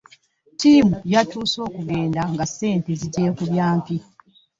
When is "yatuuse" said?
1.13-1.57